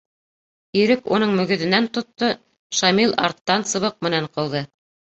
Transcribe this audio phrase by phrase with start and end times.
[0.79, 2.31] Ирек уның мөгөҙөнән тотто,
[2.81, 4.69] Шамил арттан сыбыҡ менән ҡыуҙы.